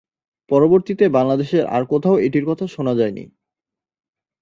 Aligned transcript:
পরবর্তীতে 0.51 1.05
বাংলাদেশের 1.09 1.63
আর 1.67 1.83
কোথাও 1.85 2.15
এটির 2.17 2.45
কথা 2.45 2.65
শোনা 2.67 2.93
যায়নি। 2.95 3.23